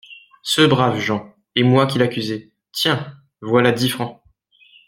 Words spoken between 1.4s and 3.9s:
et moi qui l’accusais!… tiens! voilà dix